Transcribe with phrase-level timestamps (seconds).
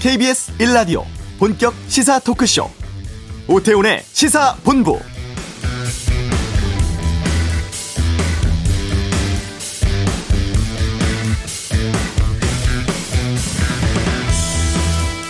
[0.00, 1.02] KBS 1라디오
[1.40, 2.70] 본격 시사 토크쇼
[3.48, 5.00] 오태훈의 시사본부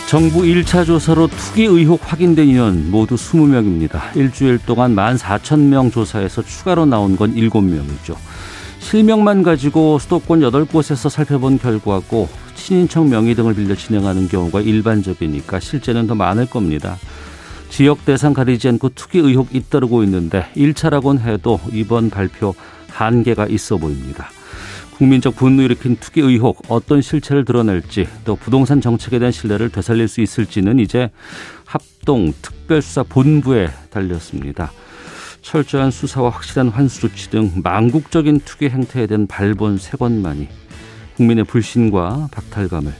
[0.07, 4.15] 정부 1차 조사로 투기 의혹 확인된 인원 모두 20명입니다.
[4.15, 8.17] 일주일 동안 14,000명 조사에서 추가로 나온 건 7명이죠.
[8.81, 12.29] 실명만 가지고 수도권 8곳에서 살펴본 결과고
[12.69, 16.99] 친인척 명의 등을 빌려 진행하는 경우가 일반적이니까 실제는 더 많을 겁니다.
[17.71, 22.55] 지역 대상 가리지 않고 투기 의혹 잇따르고 있는데 1차라곤 해도 이번 발표
[22.91, 24.29] 한계가 있어 보입니다.
[24.99, 30.21] 국민적 분노 일으킨 투기 의혹 어떤 실체를 드러낼지 또 부동산 정책에 대한 신뢰를 되살릴 수
[30.21, 31.11] 있을지는 이제
[31.65, 34.73] 합동 특별수사 본부에 달렸습니다.
[35.41, 40.68] 철저한 수사와 확실한 환수 조치 등 망국적인 투기 행태에 대한 발본 세 권만이
[41.19, 42.95] 국민의 불신과 박탈감을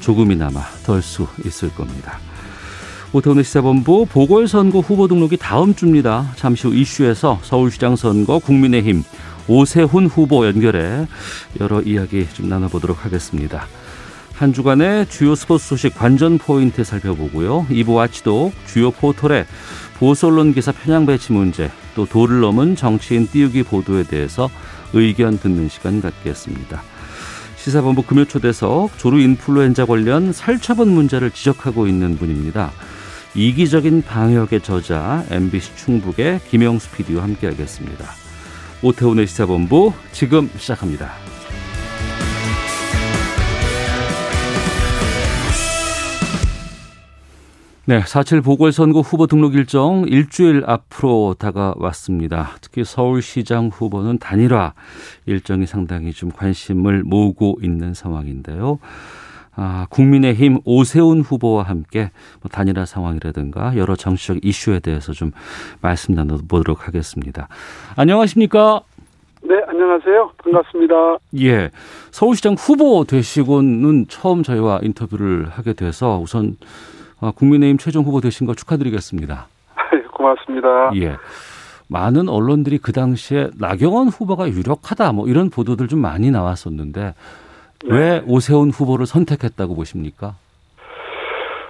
[0.00, 2.18] 조금이나마 덜 수 있을 겁니다.
[3.12, 6.32] 오태훈의 시사본부 보궐선거 후보 등록이 다음 주입니다.
[6.36, 9.04] 잠시 후 이슈에서 서울시장 선거 국민의힘
[9.46, 11.06] 오세훈 후보 연결해
[11.60, 13.66] 여러 이야기 좀 나눠보도록 하겠습니다.
[14.34, 17.66] 한 주간의 주요 스포츠 소식 관전 포인트 살펴보고요.
[17.70, 19.46] 2부 와치도 주요 포털의
[19.98, 24.48] 보수 언론 기사 편향 배치 문제, 또 도를 넘은 정치인 띄우기 보도에 대해서
[24.92, 26.82] 의견 듣는 시간 갖겠습니다.
[27.68, 32.72] 시사본부 금요초대석 조루 인플루엔자 관련 살처분 문제를 지적하고 있는 분입니다.
[33.34, 38.06] 이기적인 방역의 저자 MBC 충북의 김영수 PD와 함께하겠습니다.
[38.82, 41.12] 오태훈의 시사본부 지금 시작합니다.
[47.88, 52.50] 네, 4.7 보궐선거 후보 등록 일정 일주일 앞으로 다가왔습니다.
[52.60, 54.74] 특히 서울시장 후보는 단일화
[55.24, 58.78] 일정이 상당히 좀 관심을 모으고 있는 상황인데요.
[59.56, 62.10] 아, 국민의힘 오세훈 후보와 함께
[62.42, 65.32] 뭐 단일화 상황이라든가 여러 정치적 이슈에 대해서 좀
[65.80, 67.48] 말씀 나눠보도록 하겠습니다.
[67.96, 68.82] 안녕하십니까?
[69.44, 70.32] 네, 안녕하세요.
[70.44, 70.94] 반갑습니다.
[71.40, 71.70] 예.
[72.10, 76.97] 서울시장 후보 되시고는 처음 저희와 인터뷰를 하게 돼서 우선 아,
[77.34, 79.46] 국민의힘 최종 후보 되신 거 축하드리겠습니다.
[80.12, 80.90] 고맙습니다.
[80.96, 81.16] 예.
[81.88, 87.14] 많은 언론들이 그 당시에 나경원 후보가 유력하다 뭐 이런 보도들 좀 많이 나왔었는데
[87.84, 87.96] 네.
[87.96, 90.34] 왜 오세훈 후보를 선택했다고 보십니까?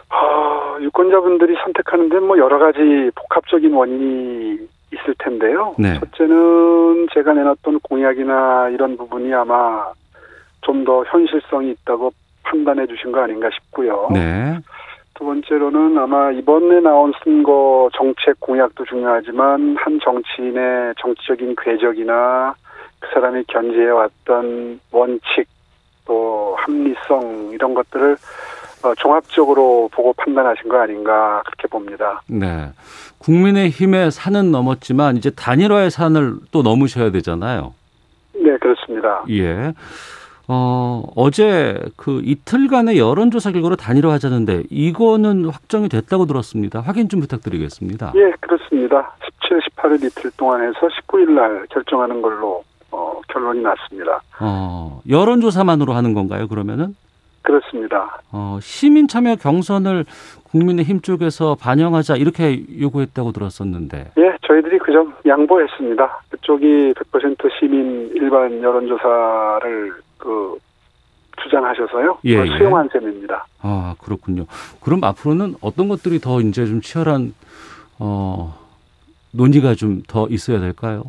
[0.09, 2.79] 아, 유권자분들이 선택하는데 뭐 여러 가지
[3.15, 4.59] 복합적인 원인이
[4.93, 5.75] 있을 텐데요.
[5.79, 6.01] 네.
[6.01, 9.87] 첫째는 제가 내놨던 공약이나 이런 부분이 아마
[10.63, 12.11] 좀 더 현실성이 있다고
[12.43, 14.09] 판단해 주신 거 아닌가 싶고요.
[14.13, 14.59] 네.
[15.19, 22.55] 두 번째로는 아마 이번에 나온 선거 정책 공약도 중요하지만 한 정치인의 정치적인 궤적이나
[23.01, 25.49] 그 사람이 견지해왔던 원칙
[26.07, 28.17] 또 합리성 이런 것들을
[28.85, 32.23] 어, 종합적으로 보고 판단하신 거 아닌가 그렇게 봅니다.
[32.29, 32.71] 네.
[33.19, 37.75] 국민의힘의 산은 넘었지만 이제 단일화의 산을 또 넘으셔야 되잖아요.
[38.35, 39.25] 네, 그렇습니다.
[39.31, 39.73] 예.
[40.49, 46.81] 어, 어제 그 이틀간의 여론조사 결과로 단일화 하자는데 이거는 확정이 됐다고 들었습니다.
[46.81, 48.13] 확인 좀 부탁드리겠습니다.
[48.17, 49.15] 예, 그렇습니다.
[49.43, 54.23] 17, 18일 이틀 동안 해서 19일 날 결정하는 걸로 어, 결론이 났습니다.
[54.41, 56.95] 어, 여론조사만으로 하는 건가요, 그러면은?
[57.43, 58.19] 그렇습니다.
[58.33, 60.07] 어, 시민 참여 경선을
[60.51, 64.13] 국민의힘 쪽에서 반영하자 이렇게 요구했다고 들었었는데.
[64.19, 66.21] 예, 저희들이 그 점 양보했습니다.
[66.31, 70.57] 그쪽이 100% 시민 일반 여론조사를 그
[71.43, 72.19] 주장하셔서요.
[72.27, 72.59] 예, 예.
[72.59, 73.47] 수용한 셈입니다.
[73.63, 74.45] 아 그렇군요.
[74.83, 77.33] 그럼 앞으로는 어떤 것들이 더 이제 좀 치열한
[78.01, 78.55] 어
[79.33, 81.05] 논의가 좀 더 있어야 될까요?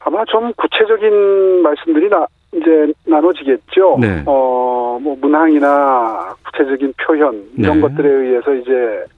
[0.00, 3.98] 아마 좀 구체적인 말씀들이 나 이제 나눠지겠죠.
[4.00, 4.22] 네.
[4.26, 4.72] 어
[5.02, 7.80] 뭐 문항이나 구체적인 표현 이런 네.
[7.80, 8.70] 것들에 의해서 이제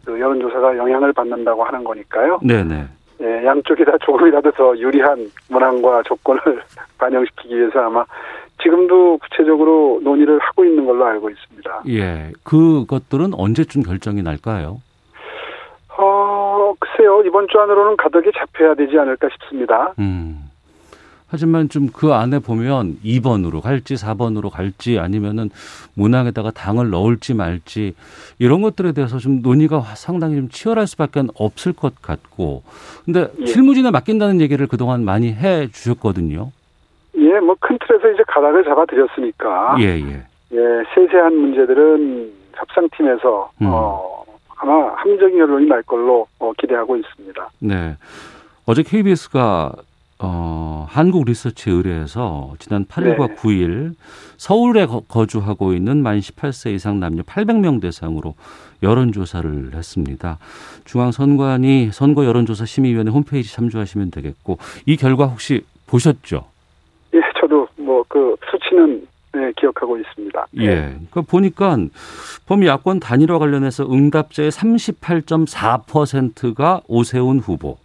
[0.04, 2.38] 그 여론조사가 영향을 받는다고 하는 거니까요.
[2.42, 2.64] 네네.
[2.74, 2.86] 네.
[3.20, 6.40] 예, 양쪽이 다 조금이라도 더 유리한 문항과 조건을
[6.98, 8.04] 반영시키기 위해서 아마
[8.62, 11.82] 지금도 구체적으로 논의를 하고 있는 걸로 알고 있습니다.
[11.88, 14.80] 예, 그것들은 언제쯤 결정이 날까요?
[15.96, 17.22] 어, 글쎄요.
[17.26, 19.92] 이번 주 안으로는 가덕이 잡혀야 되지 않을까 싶습니다.
[19.98, 20.40] 음.
[21.28, 25.50] 하지만 좀 그 안에 보면 2번으로 갈지 4번으로 갈지 아니면은
[25.94, 27.94] 문항에다가 당을 넣을지 말지
[28.38, 32.62] 이런 것들에 대해서 좀 논의가 상당히 좀 치열할 수밖에 없을 것 같고
[33.04, 33.46] 근데 예.
[33.46, 36.52] 실무진에 맡긴다는 얘기를 그동안 많이 해 주셨거든요.
[37.16, 39.76] 예, 뭐 큰 틀에서 이제 가닥을 잡아드렸으니까.
[39.80, 40.22] 예, 예.
[40.52, 40.58] 예,
[40.94, 43.66] 세세한 문제들은 협상팀에서 음.
[43.70, 44.24] 어,
[44.58, 47.48] 아마 합리적인 결론이 날 걸로 어, 기대하고 있습니다.
[47.60, 47.96] 네.
[48.66, 49.72] 어제 KBS가
[50.20, 53.34] 어, 한국 리서치에 의뢰해서 지난 8일과 네.
[53.34, 53.94] 9일
[54.36, 58.34] 서울에 거, 주하고 있는 만 18세 이상 남녀 800명 대상으로
[58.82, 60.38] 여론조사를 했습니다.
[60.84, 66.53] 중앙선관위 선거 여론조사 심의위원회 홈페이지 참조하시면 되겠고 이 결과 혹시 보셨죠?
[67.94, 70.46] 뭐 그 수치는 네, 기억하고 있습니다.
[70.58, 70.94] 예.
[71.10, 71.76] 그 보니까
[72.46, 77.78] 범 야권 단일화 관련해서 응답자의 38.4%가 오세훈 후보,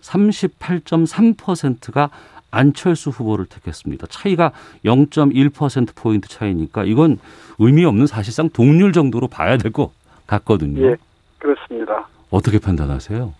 [0.00, 2.10] 38.3%가
[2.50, 4.08] 안철수 후보를 택했습니다.
[4.08, 4.50] 차이가
[4.84, 7.20] 0.1%포인트 차이니까 이건
[7.60, 9.92] 의미 없는 사실상 동률 정도로 봐야 될 것
[10.26, 10.84] 같거든요.
[10.84, 10.96] 예,
[11.38, 12.08] 그렇습니다.
[12.30, 13.32] 어떻게 판단하세요?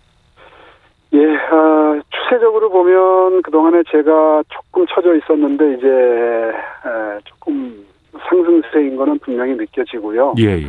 [1.13, 7.85] 예, 아, 추세적으로 보면 그동안에 제가 조금 처져 있었는데 이제 에, 조금
[8.29, 10.35] 상승세인 거는 분명히 느껴지고요.
[10.39, 10.67] 예, 예.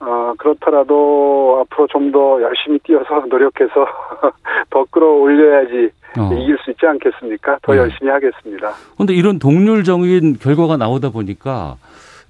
[0.00, 3.86] 어, 그렇더라도 앞으로 좀 더 열심히 뛰어서 노력해서
[4.70, 6.32] 더 끌어올려야지 어.
[6.32, 7.58] 이길 수 있지 않겠습니까?
[7.62, 7.78] 더 네.
[7.78, 8.72] 열심히 하겠습니다.
[8.94, 11.76] 그런데 이런 동률적인 결과가 나오다 보니까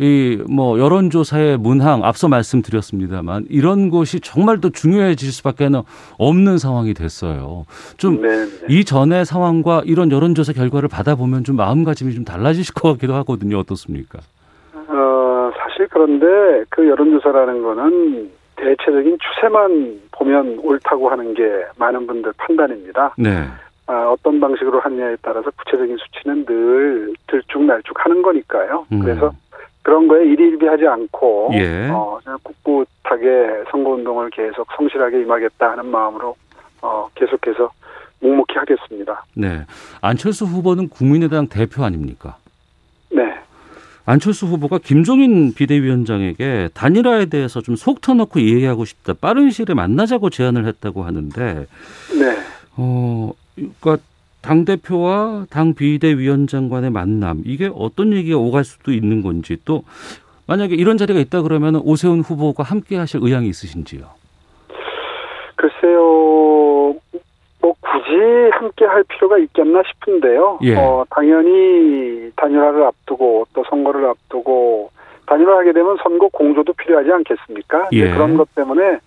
[0.01, 5.69] 이 뭐 여론조사의 문항 앞서 말씀드렸습니다만 이런 것이 정말 더 중요해질 수밖에
[6.19, 7.65] 없는 상황이 됐어요.
[7.97, 8.23] 좀
[8.69, 13.59] 이 전의 상황과 이런 여론조사 결과를 받아보면 좀 마음가짐이 좀 달라지실 것 같기도 하거든요.
[13.59, 14.21] 어떻습니까?
[15.57, 21.43] 사실 그런데 그 여론조사라는 거는 대체적인 추세만 보면 옳다고 하는 게
[21.77, 23.15] 많은 분들 판단입니다.
[23.17, 23.45] 네.
[23.87, 28.87] 아, 어떤 방식으로 하느냐에 따라서 구체적인 수치는 늘 들쭉날쭉 하는 거니까요.
[28.93, 29.01] 음.
[29.01, 29.33] 그래서
[29.89, 31.89] 그런 거에 일일비하지 않고 예.
[31.89, 36.37] 어, 꿋꿋하게 선거운동을 계속 성실하게 임하겠다 하는 마음으로
[36.83, 37.71] 어, 계속해서
[38.21, 39.25] 묵묵히 하겠습니다.
[39.33, 39.63] 네.
[40.03, 42.37] 안철수 후보는 국민의당 대표 아닙니까?
[43.11, 43.23] 네.
[44.05, 49.15] 안철수 후보가 김종인 비대위원장에게 단일화에 대해서 좀 속 터놓고 이해하고 싶다.
[49.15, 51.67] 빠른 시일에 만나자고 제안을 했다고 하는데,
[52.19, 52.37] 네.
[52.77, 53.97] 어, 그러니까
[54.49, 59.83] 당 대표와 당 비대위원장 간의 만남 이게 어떤 얘기가 오갈 수도 있는 건지 또
[60.47, 64.07] 만약에 이런 자리가 있다 그러면 오세훈 후보가 함께 하실 의향이 있으신지요?
[65.55, 66.01] 글쎄요.
[67.61, 70.61] 뭐 굳이 함께 할 필요가 있겠나 싶은데요.
[70.63, 70.77] 예.
[70.77, 74.91] 어, 당연히 단일화를 앞두고 또 선거를 앞두고
[75.27, 77.89] 단일화하게 되면 선거 공조도 필요하지 않겠습니까?
[77.93, 78.11] 예.
[78.13, 78.99] 그런 것 때문에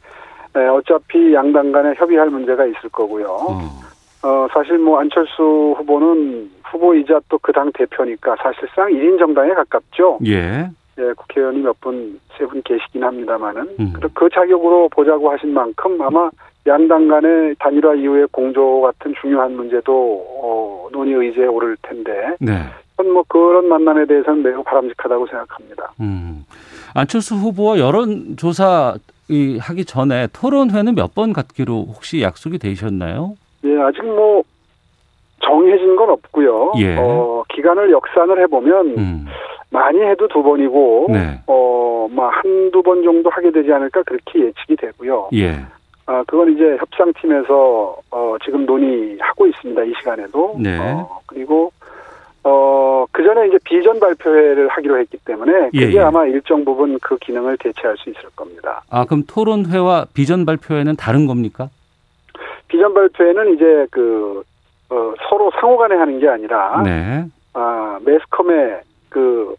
[0.55, 3.25] 에, 어차피 양당 간에 협의할 문제가 있을 거고요.
[3.25, 3.90] 어.
[4.23, 10.19] 어, 사실 뭐 안철수 후보는 후보이자 또 그 당 대표니까 사실상 1인 정당에 가깝죠.
[10.25, 10.69] 예.
[10.99, 13.67] 예, 국회의원이 몇 분, 세 분 계시긴 합니다만은.
[13.79, 13.93] 음.
[14.13, 16.29] 그 자격으로 보자고 하신 만큼 아마
[16.67, 19.91] 양당 간의 단일화 이후의 공조 같은 중요한 문제도
[20.43, 22.35] 어, 논의 의제에 오를 텐데.
[22.39, 22.63] 네.
[22.97, 25.91] 뭐 그런 만남에 대해서는 매우 바람직하다고 생각합니다.
[26.01, 26.45] 음.
[26.93, 28.95] 안철수 후보와 여론조사
[29.59, 33.35] 하기 전에 토론회는 몇 번 갖기로 혹시 약속이 되셨나요?
[33.63, 34.43] 예, 아직 뭐
[35.43, 36.73] 정해진 건 없고요.
[36.77, 36.97] 예.
[36.97, 39.25] 어, 기간을 역산을 해보면 음.
[39.69, 41.39] 많이 해도 두 번이고, 네.
[41.47, 45.29] 어, 뭐 한두 번 정도 하게 되지 않을까 그렇게 예측이 되고요.
[45.33, 45.59] 예.
[46.05, 49.83] 아, 그건 이제 협상팀에서 어, 지금 논의하고 있습니다.
[49.83, 50.55] 이 시간에도.
[50.59, 50.77] 네.
[50.77, 51.71] 어, 그리고
[52.43, 56.01] 어, 그 전에 이제 비전 발표회를 하기로 했기 때문에 예, 그게 예.
[56.01, 58.83] 아마 일정 부분 그 기능을 대체할 수 있을 겁니다.
[58.89, 61.69] 아, 그럼 토론회와 비전 발표회는 다른 겁니까?
[62.71, 64.43] 비전 발표회는 이제 그
[64.89, 67.25] 어, 서로 상호간에 하는 게 아니라 네.
[67.53, 69.55] 아, 매스컴의 그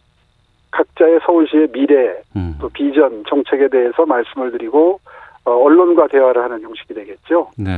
[0.71, 2.57] 각자의 서울시의 미래 음.
[2.59, 4.99] 또 비전 정책에 대해서 말씀을 드리고
[5.45, 7.50] 어, 언론과 대화를 하는 형식이 되겠죠.
[7.59, 7.73] 네.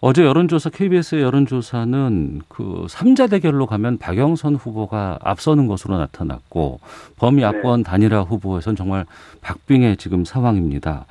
[0.00, 6.78] 어제 여론조사 KBS의 여론조사는 그 3자 대결로 가면 박영선 후보가 앞서는 것으로 나타났고
[7.18, 7.90] 범야권 네.
[7.90, 9.06] 단일화 후보에선 정말
[9.40, 11.06] 박빙의 지금 상황입니다.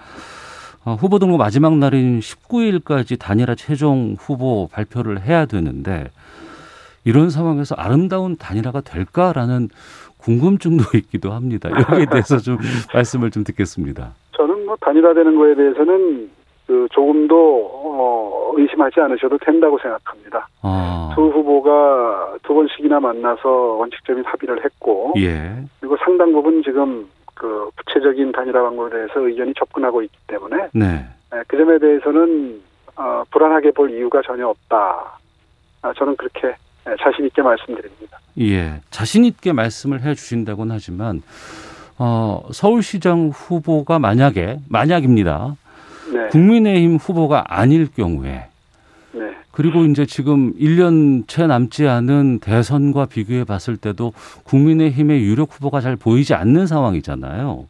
[0.88, 6.06] 어, 후보 등록 마지막 날인 19일까지 단일화 최종 후보 발표를 해야 되는데
[7.04, 9.68] 이런 상황에서 아름다운 단일화가 될까라는
[10.18, 11.70] 궁금증도 있기도 합니다.
[11.70, 12.58] 여기에 대해서 좀
[12.94, 14.14] 말씀을 좀 듣겠습니다.
[14.38, 16.30] 저는 뭐 단일화되는 거에 대해서는
[16.68, 20.48] 그 조금도 어, 의심하지 않으셔도 된다고 생각합니다.
[20.62, 21.12] 아.
[21.16, 25.54] 두 후보가 두 번씩이나 만나서 원칙적인 합의를 했고, 예.
[25.82, 31.06] 그리고 상당 부분 지금 그 구체적인 단일화 방법에 대해서 의견이 접근하고 있기 때문에 네.
[31.48, 32.62] 그 점에 대해서는
[32.96, 35.20] 어, 불안하게 볼 이유가 전혀 없다.
[35.84, 36.56] 아, 저는 그렇게
[37.04, 38.18] 자신 있게 말씀드립니다.
[38.40, 41.22] 예, 자신 있게 말씀을 해주신다고는 하지만
[42.00, 45.56] 어, 서울시장 후보가 만약에 만약입니다.
[46.14, 46.28] 네.
[46.30, 48.50] 국민의힘 후보가 아닐 경우에 네.
[49.58, 55.96] 그리고 이제 지금 1년 채 남지 않은 대선과 비교해 봤을 때도 국민의힘의 유력 후보가 잘
[55.96, 57.68] 보이지 않는 상황이잖아요.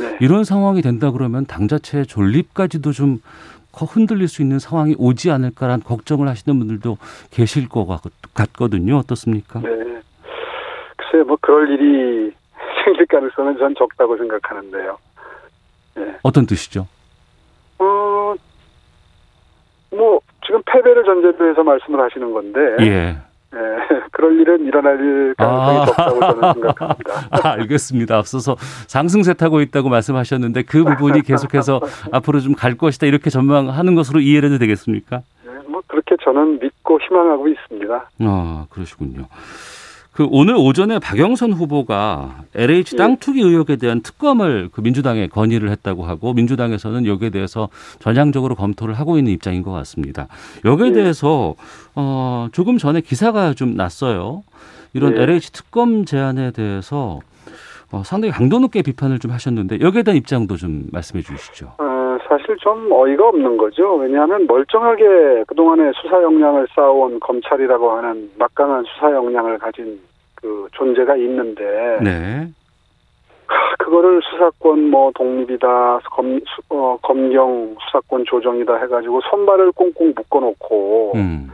[0.00, 0.16] 네.
[0.20, 3.20] 이런 상황이 된다 그러면 당 자체의 존립까지도 좀
[3.72, 6.98] 흔들릴 수 있는 상황이 오지 않을까라는 걱정을 하시는 분들도
[7.30, 7.86] 계실 것
[8.34, 8.96] 같거든요.
[8.96, 9.60] 어떻습니까?
[9.60, 9.68] 네.
[10.96, 12.32] 글쎄, 뭐 그럴 일이
[12.84, 14.98] 생길 가능성은 전 적다고 생각하는데요.
[15.98, 16.16] 네.
[16.24, 16.88] 어떤 뜻이죠?
[17.78, 18.34] 어,
[19.92, 22.60] 뭐 지금 패배를 전제로 해서 말씀을 하시는 건데.
[22.80, 23.16] 예.
[23.50, 23.58] 네,
[24.12, 25.84] 그럴 일은 일어날 가능성이 아.
[25.86, 27.12] 적다고 저는 생각합니다.
[27.30, 28.16] 아, 알겠습니다.
[28.18, 28.56] 앞서서
[28.88, 31.80] 상승세 타고 있다고 말씀하셨는데 그 부분이 계속해서
[32.12, 35.20] 앞으로 좀 갈 것이다 이렇게 전망하는 것으로 이해를 해도 되겠습니까?
[35.46, 38.10] 네, 뭐 그렇게 저는 믿고 희망하고 있습니다.
[38.20, 39.26] 아, 그러시군요.
[40.18, 43.16] 그 오늘 오전에 박영선 후보가 LH 땅 예.
[43.20, 47.68] 투기 의혹에 대한 특검을 그 민주당에 건의를 했다고 하고 민주당에서는 여기에 대해서
[48.00, 50.26] 전향적으로 검토를 하고 있는 입장인 것 같습니다.
[50.64, 50.92] 여기에 예.
[50.92, 51.54] 대해서
[51.94, 54.42] 어 조금 전에 기사가 좀 났어요.
[54.92, 55.22] 이런 예.
[55.22, 57.20] LH 특검 제안에 대해서
[57.92, 61.74] 어, 상당히 강도 높게 비판을 좀 하셨는데 여기에 대한 입장도 좀 말씀해 주시죠.
[61.78, 63.94] 어, 사실 좀 어이가 없는 거죠.
[63.94, 70.00] 왜냐하면 멀쩡하게 그동안에 수사 역량을 쌓아온 검찰이라고 하는 막강한 수사 역량을 가진
[70.40, 72.48] 그 존재가 있는데 네.
[73.78, 81.50] 그거를 수사권 뭐 독립이다 검 수, 어, 검경 수사권 조정이다 해가지고 손발을 꽁꽁 묶어놓고 음.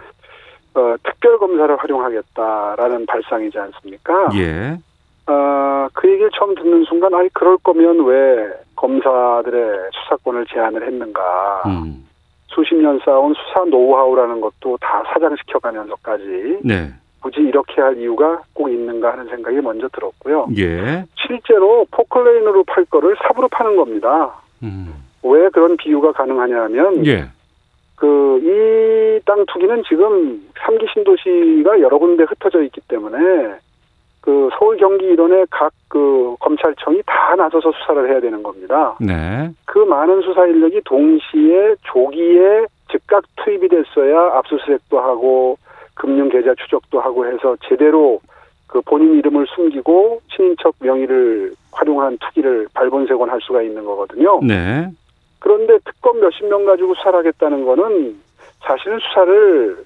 [0.74, 4.28] 어, 특별 검사를 활용하겠다라는 발상이지 않습니까?
[4.34, 4.76] 예.
[5.26, 11.62] 어, 그 얘기를 처음 듣는 순간 아니 그럴 거면 왜 검사들의 수사권을 제한을 했는가?
[11.66, 12.04] 음.
[12.48, 16.92] 수십 년 쌓아온 수사 노하우라는 것도 다 사장시켜가면서까지 네.
[17.24, 20.48] 굳이 이렇게 할 이유가 꼭 있는가 하는 생각이 먼저 들었고요.
[20.58, 21.04] 예.
[21.16, 24.34] 실제로 포클레인으로 팔 거를 삽으로 파는 겁니다.
[24.62, 24.92] 음.
[25.22, 27.24] 왜 그런 비유가 가능하냐면 예.
[27.96, 33.54] 그이 땅 투기는 지금 3기 신도시가 여러 군데 흩어져 있기 때문에
[34.20, 38.96] 그 서울 경기 일원의 각 그 검찰청이 다 나서서 수사를 해야 되는 겁니다.
[38.98, 39.48] 네.
[39.64, 45.56] 그 많은 수사 인력이 동시에 조기에 즉각 투입이 됐어야 압수수색도 하고
[45.94, 48.20] 금융 계좌 추적도 하고 해서 제대로
[48.66, 54.40] 그 본인 이름을 숨기고 친인척 명의를 활용한 투기를 발본색원 할 수가 있는 거거든요.
[54.42, 54.88] 네.
[55.38, 58.16] 그런데 특검 몇십 명 가지고 수사를 하겠다는 거는
[58.60, 59.84] 사실은 수사를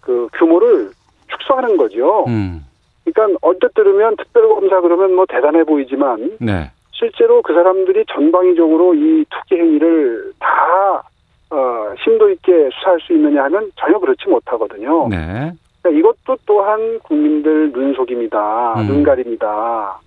[0.00, 0.90] 그 규모를
[1.28, 2.24] 축소하는 거죠.
[2.28, 2.64] 음.
[3.04, 6.70] 그러니까 언뜻 들으면 특별검사 그러면 뭐 대단해 보이지만 네.
[6.92, 11.02] 실제로 그 사람들이 전방위적으로 이 투기 행위를 다
[11.50, 15.08] 어, 심도 있게 수사할 수 있느냐 하면 전혀 그렇지 못하거든요.
[15.08, 15.52] 네.
[15.82, 18.86] 그러니까 이것도 또한 국민들 눈속임이다, 음.
[18.86, 20.00] 눈가림이다.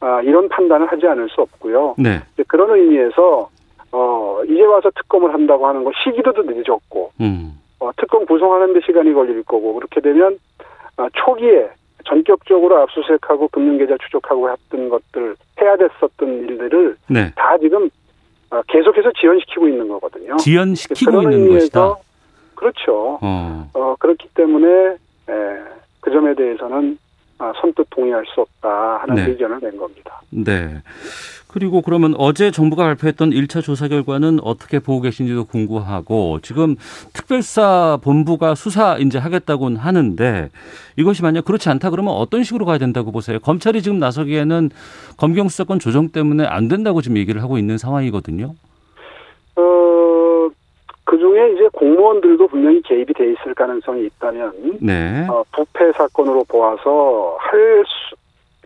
[0.00, 1.94] 아, 이런 판단을 하지 않을 수 없고요.
[1.98, 2.20] 네.
[2.48, 3.48] 그런 의미에서
[3.92, 7.58] 어, 이제 와서 특검을 한다고 하는 거 시기도 늦었고, 음.
[7.78, 10.38] 어, 특검 구성하는 데 시간이 걸릴 거고 그렇게 되면
[10.96, 11.68] 어, 초기에
[12.04, 17.32] 전격적으로 압수수색하고 금융계좌 추적하고 했던 것들 해야 됐었던 일들을 네.
[17.34, 17.90] 다 지금 어,
[18.68, 20.36] 계속해서 지연시키고 있는 거거든요.
[20.36, 21.96] 지연시키고 있는 것이다.
[22.54, 23.18] 그렇죠.
[23.20, 23.70] 어.
[23.74, 24.96] 어 그렇기 때문에 에,
[26.00, 27.11] 그 점에 대해서는 아,
[27.60, 29.30] 선뜻 동의할 수 없다 하는 네.
[29.30, 30.20] 의견을 낸 겁니다.
[30.30, 30.82] 네.
[31.52, 36.76] 그리고 그러면 어제 정부가 발표했던 1차 조사 결과는 어떻게 보고 계신지도 궁금하고 지금
[37.12, 40.48] 특별사 본부가 수사 이제 하겠다고는 하는데
[40.96, 43.38] 이것이 만약 그렇지 않다 그러면 어떤 식으로 가야 된다고 보세요?
[43.38, 44.70] 검찰이 지금 나서기에는
[45.18, 48.54] 검경 수사권 조정 때문에 안 된다고 지금 얘기를 하고 있는 상황이거든요.
[51.02, 55.26] 어, 그 중에 이제 공무원들도 분명히 개입이 돼 있을 가능성이 있다면 네.
[55.28, 58.16] 어, 부패 사건으로 보아서 할 수,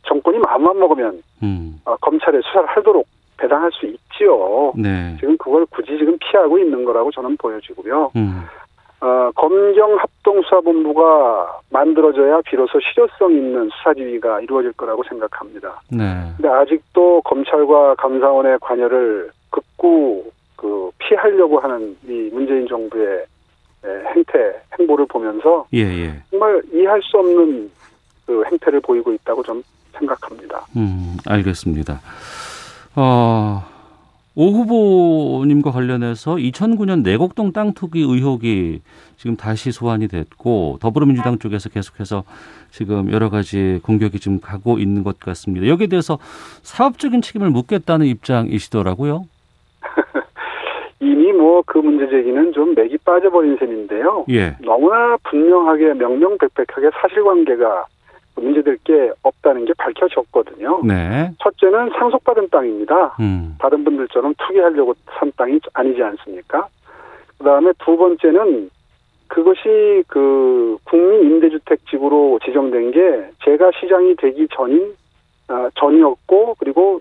[0.04, 1.80] 정권이 마음만 먹으면 음.
[1.84, 3.06] 어, 검찰에 수사를 하도록
[3.38, 4.72] 배당할 수 있지요.
[4.76, 5.16] 네.
[5.18, 8.12] 지금 그걸 굳이 지금 피하고 있는 거라고 저는 보여지고요.
[8.16, 8.42] 음.
[9.00, 15.82] 어, 검경 합동수사본부가 만들어져야 비로소 실효성 있는 수사지휘가 이루어질 거라고 생각합니다.
[15.90, 16.04] 네.
[16.36, 23.24] 근데 아직도 검찰과 감사원의 관여를 극구 그 피하려고 하는 이 문재인 정부의
[24.14, 24.38] 행태
[24.78, 26.22] 행보를 보면서 예, 예.
[26.30, 27.70] 정말 이해할 수 없는
[28.26, 30.66] 그 행태를 보이고 있다고 좀 생각합니다.
[30.76, 32.00] 음, 알겠습니다.
[32.96, 33.62] 어,
[34.34, 38.82] 오 후보님과 관련해서 2009년 내곡동 땅 투기 의혹이
[39.16, 42.24] 지금 다시 소환이 됐고 더불어민주당 쪽에서 계속해서
[42.70, 45.66] 지금 여러 가지 공격이 지금 가고 있는 것 같습니다.
[45.66, 46.18] 여기에 대해서
[46.62, 49.26] 사업적인 책임을 묻겠다는 입장이시더라고요.
[51.00, 54.24] 이미 뭐 그 문제 제기는 좀 맥이 빠져버린 셈인데요.
[54.30, 54.56] 예.
[54.64, 57.86] 너무나 분명하게 명명백백하게 사실관계가
[58.36, 60.82] 문제될 게 없다는 게 밝혀졌거든요.
[60.84, 61.30] 네.
[61.40, 63.16] 첫째는 상속받은 땅입니다.
[63.20, 63.56] 음.
[63.58, 66.68] 다른 분들처럼 투기하려고 산 땅이 아니지 않습니까?
[67.38, 68.70] 그 다음에 두 번째는
[69.28, 74.94] 그것이 그 국민 임대주택 지구로 지정된 게 제가 시장이 되기 전인
[75.48, 77.00] 아, 전이었고 그리고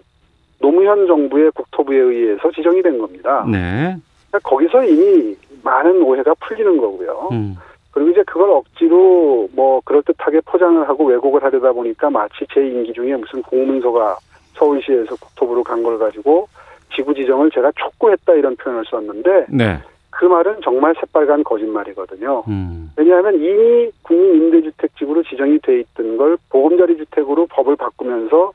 [0.60, 3.46] 노무현 정부의 국토부에 의해서 지정이 된 겁니다.
[3.50, 3.96] 네.
[4.30, 7.30] 그러니까 거기서 이미 많은 오해가 풀리는 거고요.
[7.32, 7.56] 음.
[7.92, 13.16] 그리고 이제 그걸 억지로 뭐 그럴듯하게 포장을 하고 왜곡을 하려다 보니까 마치 제 임기 중에
[13.16, 14.18] 무슨 공문서가
[14.54, 16.48] 서울시에서 국토부로 간 걸 가지고
[16.94, 19.80] 지구 지정을 제가 촉구했다 이런 표현을 썼는데 네.
[20.10, 22.44] 그 말은 정말 새빨간 거짓말이거든요.
[22.48, 22.92] 음.
[22.96, 28.52] 왜냐하면 이미 국민 임대주택 지구로 지정이 돼 있던 걸 보금자리 주택으로 법을 바꾸면서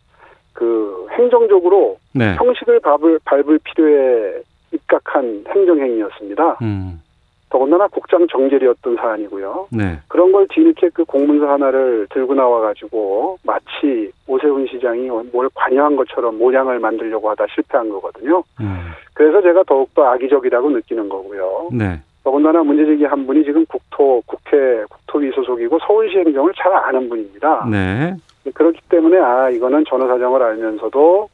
[0.60, 2.34] 그 행정적으로 네.
[2.34, 6.58] 형식을 밟을, 밟을 필요에 입각한 행정행위였습니다.
[6.60, 7.00] 음.
[7.48, 9.68] 더군다나 국장 정결이었던 사안이고요.
[9.72, 9.98] 네.
[10.06, 16.78] 그런 걸 뒤늦게 그 공문서 하나를 들고 나와가지고 마치 오세훈 시장이 뭘 관여한 것처럼 모양을
[16.78, 18.44] 만들려고 하다 실패한 거거든요.
[18.60, 18.90] 음.
[19.14, 21.70] 그래서 제가 더욱더 악의적이라고 느끼는 거고요.
[21.72, 22.00] 네.
[22.22, 27.66] 더군다나 문제제기 한 분이 지금 국토, 국회, 국토위 소속이고 서울시 행정을 잘 아는 분입니다.
[27.70, 28.14] 네.
[28.54, 31.28] 그렇기 때문에 아, 이거는 전후 사정을 알면서도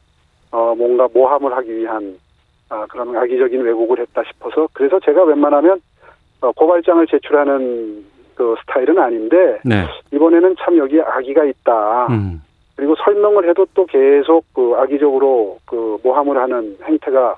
[0.51, 2.17] 어, 뭔가 모함을 하기 위한
[2.69, 5.79] 아, 그런 악의적인 왜곡을 했다 싶어서 그래서 제가 웬만하면
[6.41, 9.85] 어, 고발장을 제출하는 그 스타일은 아닌데 네.
[10.13, 12.07] 이번에는 참 여기에 악의가 있다.
[12.07, 12.41] 음.
[12.75, 17.37] 그리고 설명을 해도 또 계속 그 악의적으로 그 모함을 하는 행태가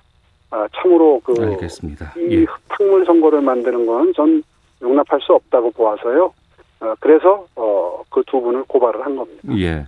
[0.52, 2.14] 아, 참으로 그 알겠습니다.
[2.18, 2.46] 이 예.
[2.68, 4.44] 탁물 선거를 만드는 건 전
[4.82, 6.34] 용납할 수 없다고 보아서요.
[6.82, 9.42] 어, 그래서 어, 그두 분을 고발을 한 겁니다.
[9.58, 9.86] 예.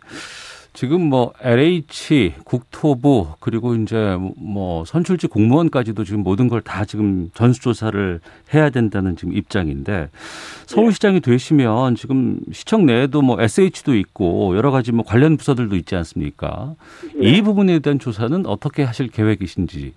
[0.74, 8.22] 지금 뭐 LH, 국토부 그리고 이제 뭐 선출직 공무원까지도 지금 모든 걸 다 지금 전수조사를
[8.54, 10.08] 해야 된다는 지금 입장인데
[10.68, 16.74] 서울시장이 되시면 지금 시청 내에도 뭐 SH도 있고 여러 가지 뭐 관련 부서들도 있지 않습니까?
[17.16, 17.30] 네.
[17.30, 19.94] 이 부분에 대한 조사는 어떻게 하실 계획이신지?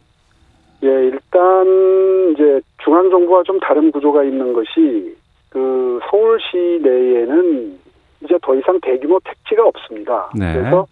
[0.83, 5.15] 예, 일단 이제 중앙 정부와 좀 다른 구조가 있는 것이
[5.55, 7.79] 그 서울시 내에는
[8.25, 10.29] 이제 더 이상 대규모 택지가 없습니다.
[10.35, 10.53] 네.
[10.53, 10.85] 그래서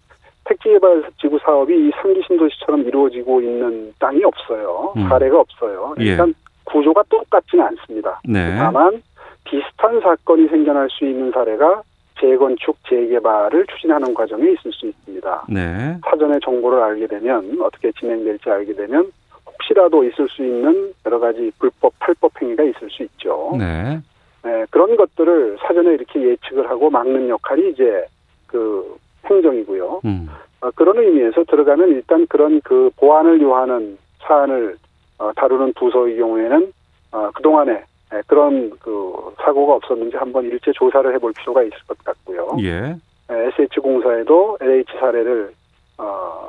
[0.45, 4.92] 택지 개발 지구 사업이 이 상기 신도시처럼 이루어지고 있는 땅이 없어요.
[4.97, 5.09] 음.
[5.09, 5.97] 사례가 없어요.
[5.99, 6.04] 예.
[6.04, 6.33] 일단 예.
[6.64, 8.21] 구조가 똑같지는 않습니다.
[8.25, 8.57] 네.
[8.57, 9.02] 다만
[9.42, 11.83] 비슷한 사건이 생겨날 수 있는 사례가
[12.21, 15.44] 재건축, 재개발을 추진하는 과정에 있을 수 있습니다.
[15.48, 15.98] 네.
[16.09, 19.11] 사전에 정보를 알게 되면 어떻게 진행될지 알게 되면
[19.44, 23.57] 혹시라도 있을 수 있는 여러 가지 불법, 탈법 행위가 있을 수 있죠.
[23.59, 24.01] 네.
[24.44, 28.05] 네, 그런 것들을 사전에 이렇게 예측을 하고 막는 역할이 이제
[28.46, 30.00] 그 행정이고요.
[30.05, 30.28] 음.
[30.61, 34.76] 어, 그런 의미에서 들어가면 일단 그런 그 보안을 요하는 사안을
[35.18, 36.72] 어, 다루는 부서의 경우에는
[37.12, 41.96] 어, 그 동안에 네, 그런 그 사고가 없었는지 한번 일제 조사를 해볼 필요가 있을 것
[42.05, 42.57] 같고요.
[42.61, 42.96] 예.
[43.28, 45.52] 네, SH 공사에도 LH 사례를
[45.98, 46.42] 어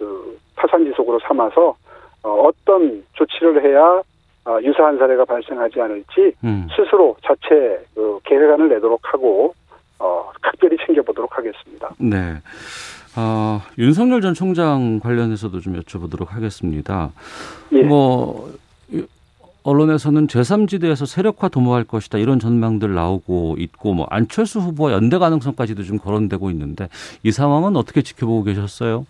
[0.00, 1.76] 그 파산 지속으로 삼아서
[2.22, 4.02] 어, 어떤 조치를 해야 어,
[4.62, 6.66] 유사한 사례가 발생하지 않을지 음.
[6.74, 9.54] 스스로 자체 그 계획안을 내도록 하고
[9.98, 11.90] 어, 각별히 챙겨보도록 하겠습니다.
[11.98, 12.36] 네.
[13.16, 17.10] 어, 윤석열 전 총장 관련해서도 좀 여쭤보도록 하겠습니다.
[17.72, 17.82] 예.
[17.82, 18.50] 뭐
[19.62, 25.98] 언론에서는 제3지대에서 세력화 도모할 것이다 이런 전망들 나오고 있고 뭐 안철수 후보와 연대 가능성까지도 좀
[25.98, 26.88] 거론되고 있는데
[27.22, 29.06] 이 상황은 어떻게 지켜보고 계셨어요?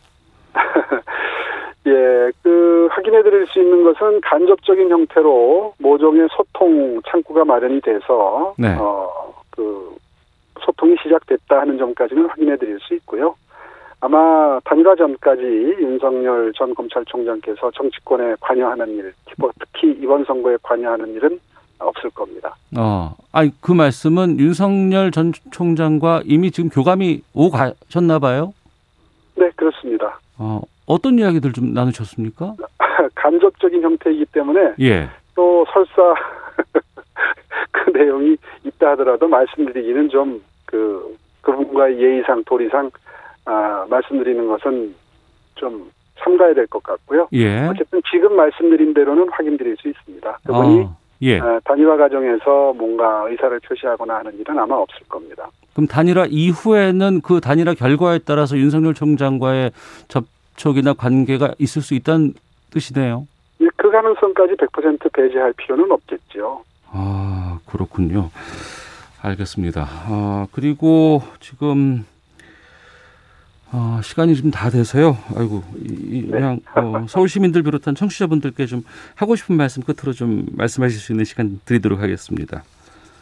[1.86, 8.76] 예, 그 확인해 드릴 수 있는 것은 간접적인 형태로 모종의 소통 창구가 마련이 돼서 네.
[8.78, 9.96] 어그
[10.60, 13.34] 소통이 시작됐다 하는 점까지는 확인해 드릴 수 있고요.
[14.00, 21.38] 아마 단일화 전까지 윤석열 전 검찰총장께서 정치권에 관여하는 일, 특히 이번 선거에 관여하는 일은
[21.78, 22.54] 없을 겁니다.
[22.76, 28.54] 어, 아니 그 말씀은 윤석열 전 총장과 이미 지금 교감이 오 가셨나 봐요?
[29.34, 30.18] 네, 그렇습니다.
[30.38, 32.54] 어, 어떤 이야기들 좀 나누셨습니까?
[33.14, 35.08] 간접적인 형태이기 때문에 예.
[35.34, 36.14] 또 설사
[37.72, 42.90] 그 내용이 있다 하더라도 말씀드리기는 좀 그 그분과의 예의상 도리상
[43.44, 44.94] 아, 말씀드리는 것은
[45.56, 45.90] 좀
[46.22, 47.26] 삼가야 될 것 같고요.
[47.32, 47.66] 예.
[47.66, 50.38] 어쨌든 지금 말씀드린 대로는 확인드릴 수 있습니다.
[50.46, 51.40] 그분이 어, 예.
[51.40, 55.48] 아, 단일화 과정에서 뭔가 의사를 표시하거나 하는 일은 아마 없을 겁니다.
[55.72, 59.72] 그럼 단일화 이후에는 그 단일화 결과에 따라서 윤석열 총장과의
[60.08, 60.24] 접
[60.60, 62.34] 접촉이나 관계가 있을 수 있다는
[62.70, 63.26] 뜻이네요.
[63.62, 66.62] 예, 그 가능성까지 100% 배제할 필요는 없겠죠.
[66.90, 68.30] 아, 그렇군요.
[69.22, 69.86] 알겠습니다.
[69.88, 72.04] 아, 그리고 지금
[73.72, 75.16] 아, 시간이 좀다 돼서요.
[75.36, 76.30] 아이고, 이, 네.
[76.30, 78.82] 그냥 어, 서울 시민들 비롯한 청취자분들께 좀
[79.14, 82.62] 하고 싶은 말씀 끝으로 좀 말씀하실 수 있는 시간 드리도록 하겠습니다.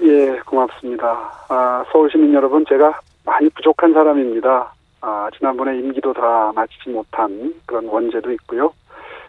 [0.03, 1.47] 예, 고맙습니다.
[1.49, 4.73] 아, 서울 시민 여러분, 제가 많이 부족한 사람입니다.
[5.01, 8.73] 아, 지난번에 임기도 다 마치지 못한 그런 원죄도 있고요.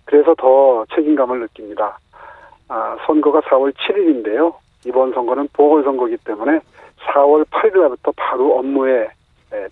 [0.05, 1.99] 그래서 더 책임감을 느낍니다.
[2.67, 4.55] 아, 선거가 4월 7일인데요.
[4.85, 6.59] 이번 선거는 보궐선거기 때문에
[7.13, 9.09] 4월 8일부터 바로 업무에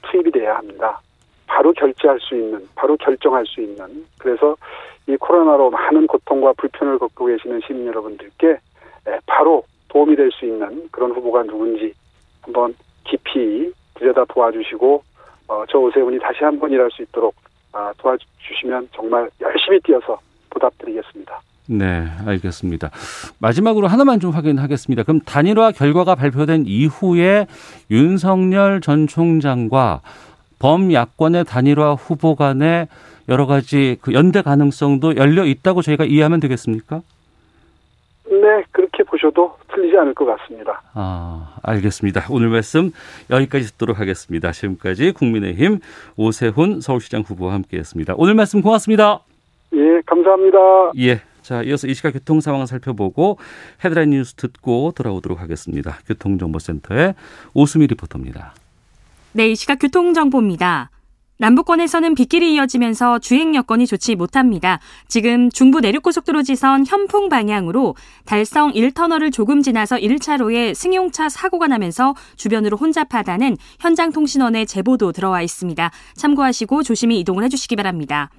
[0.04, 1.00] 투입이 돼야 합니다.
[1.48, 4.06] 바로 결제할 수 있는, 바로 결정할 수 있는.
[4.20, 4.56] 그래서
[5.08, 8.48] 이 코로나로 많은 고통과 불편을 겪고 계시는 시민 여러분들께
[9.08, 11.94] 예, 바로 도움이 될 수 있는 그런 후보가 누군지
[12.42, 15.02] 한번 깊이 들여다 도와주시고
[15.48, 17.36] 어, 저 오세훈이 다시 한 번 일할 수 있도록
[17.74, 21.40] 아, 도와주시면 정말 열심히 뛰어서 보답드리겠습니다.
[21.70, 22.90] 네, 알겠습니다.
[23.40, 25.04] 마지막으로 하나만 좀 확인하겠습니다.
[25.04, 27.46] 그럼 단일화 결과가 발표된 이후에
[27.92, 30.02] 윤석열 전 총장과
[30.60, 32.88] 범야권의 단일화 후보 간의
[33.30, 37.02] 여러 가지 그 연대 가능성도 열려 있다고 저희가 이해하면 되겠습니까?
[38.30, 40.82] 네, 그렇게 보셔도 틀리지 않을 것 같습니다.
[40.94, 42.26] 아, 알겠습니다.
[42.30, 42.92] 오늘 말씀
[43.30, 44.52] 여기까지 듣도록 하겠습니다.
[44.52, 45.80] 지금까지 국민의힘
[46.18, 48.16] 오세훈 서울시장 후보와 함께했습니다.
[48.18, 49.22] 오늘 말씀 고맙습니다.
[49.74, 50.58] 예, 감사합니다.
[51.00, 51.22] 예.
[51.42, 53.38] 자, 이어서 이 시각 교통 상황 살펴보고
[53.84, 55.98] 헤드라인 뉴스 듣고 돌아오도록 하겠습니다.
[56.08, 57.16] 교통정보센터의
[57.54, 58.54] 오수미 리포터입니다.
[59.32, 60.90] 네, 이 시각 교통정보입니다.
[61.40, 64.80] 남부권에서는 빗길이 이어지면서 주행 여건이 좋지 못합니다.
[65.08, 67.96] 지금 중부 내륙고속도로 지선 현풍 방향으로
[68.26, 75.92] 달성 1터널을 조금 지나서 1차로에 승용차 사고가 나면서 주변으로 혼잡하다는 현장 통신원의 제보도 들어와 있습니다.
[76.16, 78.30] 참고하시고 조심히 이동을 해주시기 바랍니다.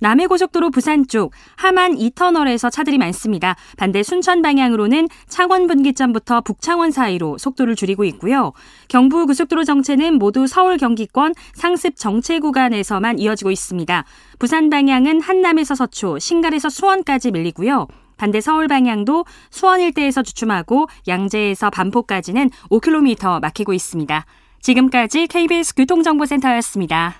[0.00, 3.56] 남해고속도로 부산 쪽 하만 2터널에서 차들이 많습니다.
[3.76, 8.52] 반대 순천 방향으로는 창원 분기점부터 북창원 사이로 속도를 줄이고 있고요.
[8.88, 14.04] 경부 고속도로 정체는 모두 서울 경기권 상습 정체 구간에서만 이어지고 있습니다.
[14.38, 17.86] 부산 방향은 한남에서 서초, 신갈에서 수원까지 밀리고요.
[18.16, 24.26] 반대 서울 방향도 수원 일대에서 주춤하고 양재에서 반포까지는 5km 막히고 있습니다.
[24.60, 27.14] 지금까지 KBS 교통정보센터였습니다.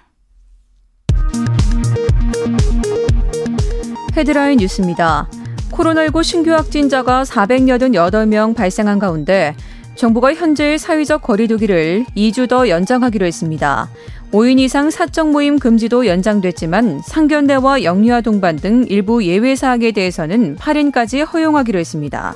[4.17, 5.29] 헤드라인 뉴스입니다.
[5.71, 9.55] 코로나19 신규 확진자가 488명 발생한 가운데
[9.95, 13.89] 정부가 현재 사회적 거리두기를 2주 더 연장하기로 했습니다.
[14.33, 21.27] 5인 이상 사적 모임 금지도 연장됐지만 상견례와 영유아 동반 등 일부 예외 사항에 대해서는 8인까지
[21.33, 22.35] 허용하기로 했습니다.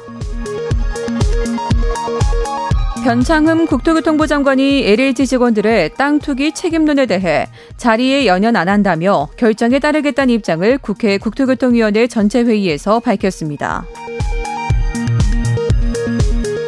[3.02, 10.32] 변창흠 국토교통부 장관이 LH 직원들의 땅 투기 책임론에 대해 자리에 연연 안 한다며 결정에 따르겠다는
[10.34, 13.84] 입장을 국회 국토교통위원회 전체 회의에서 밝혔습니다.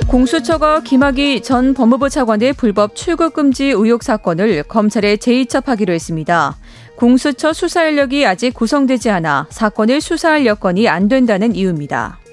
[0.09, 6.57] 공수처가 김학의 전 법무부 차관의 불법 출국 금지 의혹 사건을 검찰에 재이첩하기로 했습니다.
[6.97, 12.24] 공수처 수사 인력이 아직 구성되지 않아 사건을 수사할 여건이 안 된다는 이유입니다.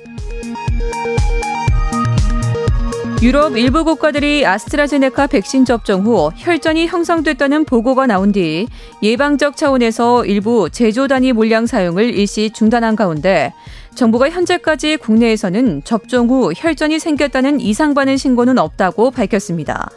[3.21, 8.67] 유럽 일부 국가들이 아스트라제네카 백신 접종 후 혈전이 형성됐다는 보고가 나온 뒤
[9.03, 13.53] 예방적 차원에서 일부 제조 단위 물량 사용을 일시 중단한 가운데
[13.93, 19.91] 정부가 현재까지 국내에서는 접종 후 혈전이 생겼다는 이상 반응 신고는 없다고 밝혔습니다.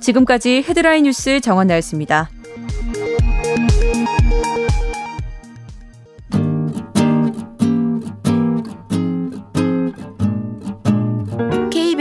[0.00, 2.28] 지금까지 헤드라인 뉴스 정원 나였습니다.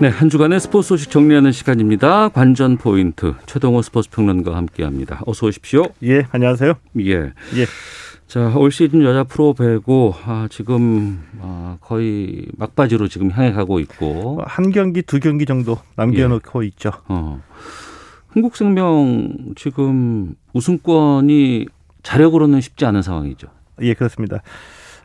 [0.00, 2.28] 네, 한 주간의 스포츠 소식 정리하는 시간입니다.
[2.28, 5.22] 관전 포인트 최동호 스포츠 평론가와 함께합니다.
[5.26, 5.86] 어서 오십시오.
[6.04, 6.74] 예, 안녕하세요.
[7.00, 7.14] 예.
[7.14, 7.66] 예.
[8.28, 14.40] 자, 올 시즌 여자 프로 배구 아, 지금 아, 거의 막바지로 지금 향해 가고 있고
[14.46, 16.68] 한 경기 두 경기 정도 남겨놓고 예.
[16.68, 16.92] 있죠.
[17.08, 17.42] 어.
[18.28, 21.66] 흥국생명 지금 우승권이
[22.04, 23.48] 자력으로는 쉽지 않은 상황이죠.
[23.82, 24.42] 예, 그렇습니다.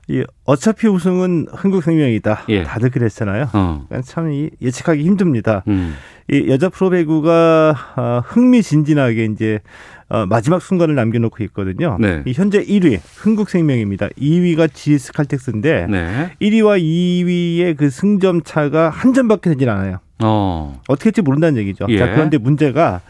[0.10, 2.44] 이 어차피 우승은 흥국생명이다.
[2.50, 2.64] 예.
[2.64, 3.50] 다들 그랬잖아요.
[3.54, 3.86] 어.
[3.88, 5.64] 그러니까 참 예측하기 힘듭니다.
[5.68, 5.96] 음.
[6.30, 9.60] 이 여자 프로배구가 어, 흥미진진하게 이제
[10.10, 11.98] 어, 마지막 순간을 남겨놓고 있거든요.
[12.00, 12.22] 네.
[12.26, 14.10] 이 현재 1위 흥국생명입니다.
[14.10, 16.32] 2위가 GS 칼텍스인데 네.
[16.42, 20.00] 1위와 2위의 그 승점 차가 한 점밖에 되질 않아요.
[20.22, 20.82] 어.
[20.88, 21.86] 어떻게 될지 모른다는 얘기죠.
[21.90, 21.98] 예.
[21.98, 23.02] 자, 그런데 문제가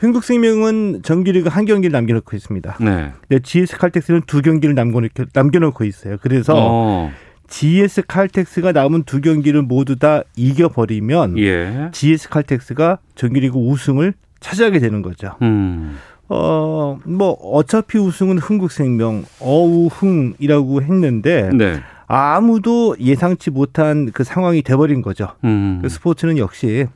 [0.00, 2.78] 흥국생명은 정규리그 한 경기를 남겨놓고 있습니다.
[2.80, 3.12] 네.
[3.28, 6.16] 근데 GS 칼텍스는 두 경기를 남겨놓고, 남겨놓고 있어요.
[6.22, 7.10] 그래서 어.
[7.48, 11.90] GS 칼텍스가 남은 두 경기를 모두 다 이겨버리면 예.
[11.92, 15.36] GS 칼텍스가 정규리그 우승을 차지하게 되는 거죠.
[15.42, 15.98] 음.
[16.30, 21.80] 어, 뭐, 어차피 우승은 흥국생명, 어우흥이라고 했는데, 네.
[22.06, 25.32] 아무도 예상치 못한 그 상황이 돼버린 거죠.
[25.44, 25.80] 음.
[25.82, 26.86] 그 스포츠는 역시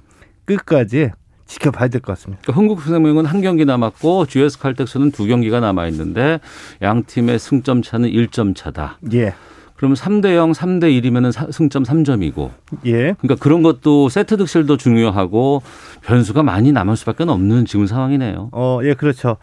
[0.44, 1.10] 끝까지
[1.46, 2.42] 지켜봐야 될 것 같습니다.
[2.42, 6.40] 그러니까 흥국생명은 한 경기 남았고 GS 칼텍스는 두 경기가 남아 있는데
[6.82, 8.98] 양 팀의 승점 차는 1점 차다.
[9.12, 9.34] 예.
[9.76, 12.50] 그럼 3대 0, 3대 1이면은 승점 3점이고.
[12.86, 13.14] 예.
[13.20, 15.62] 그러니까 그런 것도 세트 득실도 중요하고
[16.02, 18.50] 변수가 많이 남을 수밖에 없는 지금 상황이네요.
[18.52, 19.36] 어, 예, 그렇죠.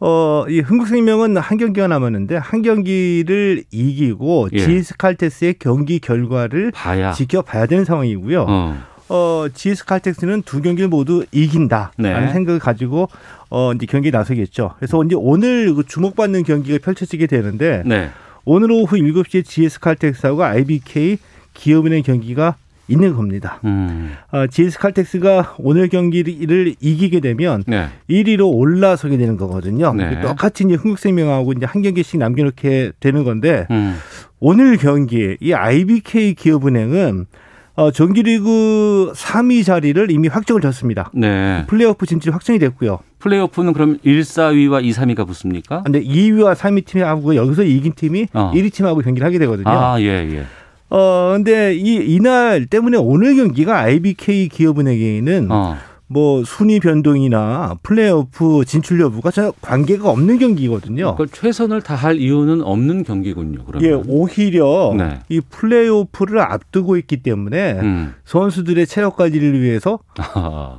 [0.00, 4.58] 어, 이 흥국생명은 한 경기가 남았는데 한 경기를 이기고 예.
[4.58, 7.12] GS 칼테스의 경기 결과를 봐야.
[7.12, 8.44] 지켜봐야 되는 상황이고요.
[8.48, 8.76] 어.
[9.08, 12.32] 어, GS 칼텍스는 두 경기를 모두 이긴다라는 네.
[12.32, 13.08] 생각을 가지고
[13.50, 14.74] 어, 이제 경기에 나서겠죠.
[14.78, 18.10] 그래서 이제 오늘 그 주목받는 경기가 펼쳐지게 되는데 네.
[18.44, 21.18] 오늘 오후 7시에 GS 칼텍스하고 IBK
[21.54, 22.56] 기업은행 경기가
[22.88, 23.60] 있는 겁니다.
[23.64, 24.14] 음.
[24.30, 27.88] 어, GS 칼텍스가 오늘 경기를 이기게 되면 네.
[28.08, 29.92] 1위로 올라서게 되는 거거든요.
[29.94, 30.20] 네.
[30.20, 33.96] 똑같이 이제 흥국생명하고 이제 한 경기씩 남겨놓게 되는 건데 음.
[34.38, 37.26] 오늘 경기 이 IBK 기업은행은
[37.76, 41.10] 어, 정규리그 3위 자리를 이미 확정을 졌습니다.
[41.12, 41.64] 네.
[41.66, 43.00] 플레이오프 진출 확정이 됐고요.
[43.18, 45.82] 플레이오프는 그럼 1, 4위와 2, 3위가 붙습니까?
[45.82, 48.50] 근데 2위와 3위 팀이 하고 여기서 이긴 팀이 어.
[48.54, 49.68] 1위 팀하고 경기를 하게 되거든요.
[49.68, 50.44] 아, 예, 예.
[50.88, 55.76] 어, 근데 이, 이날 때문에 오늘 경기가 IBK 기업은행에는 어.
[56.08, 61.12] 뭐 순위 변동이나 플레이오프 진출 여부가 전혀 관계가 없는 경기거든요.
[61.12, 63.64] 그걸 최선을 다할 이유는 없는 경기군요.
[63.64, 63.88] 그러면.
[63.88, 65.20] 예, 오히려 네.
[65.28, 68.14] 이 플레이오프를 앞두고 있기 때문에 음.
[68.24, 69.98] 선수들의 체력 관리를 위해서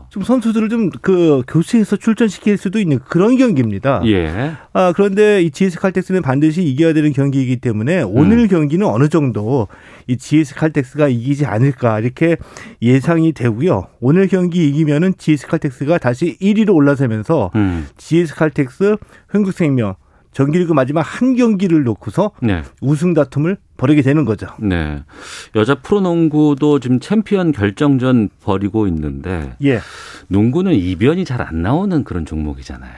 [0.09, 4.01] 좀 선수들을 좀 그 교체해서 출전시킬 수도 있는 그런 경기입니다.
[4.05, 4.53] 예.
[4.73, 8.47] 아, 그런데 이 GS 칼텍스는 반드시 이겨야 되는 경기이기 때문에 오늘 음.
[8.47, 9.67] 경기는 어느 정도
[10.07, 12.37] 이 GS 칼텍스가 이기지 않을까 이렇게
[12.81, 13.87] 예상이 되고요.
[13.99, 17.87] 오늘 경기 이기면은 GS 칼텍스가 다시 1위로 올라서면서 음.
[17.97, 19.95] GS 칼텍스, 흥국생명
[20.33, 22.61] 정규리그 마지막 한 경기를 놓고서 네.
[22.79, 24.47] 우승 다툼을 벌이게 되는 거죠.
[24.59, 25.03] 네.
[25.55, 29.79] 여자 프로농구도 지금 챔피언 결정전 벌이고 있는데 예.
[30.27, 32.93] 농구는 이변이 잘 안 나오는 그런 종목이잖아요.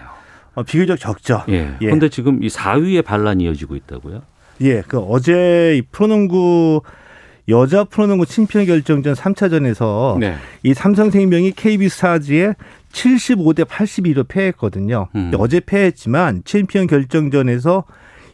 [0.55, 1.43] 어, 비교적 적죠.
[1.49, 1.75] 예.
[1.79, 2.10] 그런데 예.
[2.10, 4.21] 지금 이 4위의 반란이 이어지고 있다고요?
[4.62, 4.82] 예.
[4.82, 6.82] 그 어제 이 프로농구
[7.49, 10.35] 여자 프로농구 챔피언 결정전 3차전에서 네.
[10.63, 12.53] 이 삼성생명이 KB스타즈에
[12.91, 15.07] 75대 82로 패했거든요.
[15.15, 15.31] 음.
[15.38, 17.85] 어제 패했지만 챔피언 결정전에서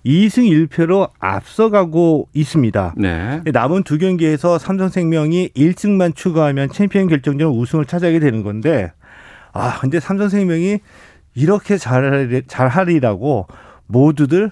[0.06, 2.94] 2승 1패로 앞서가고 있습니다.
[2.98, 3.42] 네.
[3.52, 8.92] 남은 두 경기에서 삼성생명이 1승만 추가하면 챔피언 결정전 우승을 차지하게 되는 건데
[9.52, 10.80] 아 근데 삼성생명이
[11.34, 13.48] 이렇게 잘 잘하리라고
[13.88, 14.52] 모두들